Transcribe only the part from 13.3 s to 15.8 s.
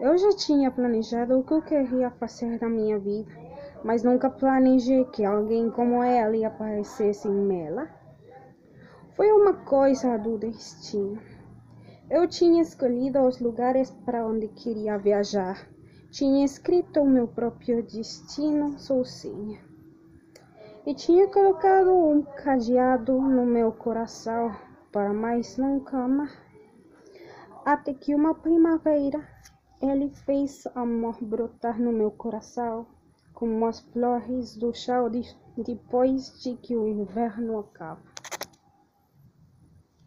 lugares para onde queria viajar.